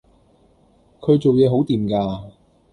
[0.99, 2.31] 佢做嘢好掂㗎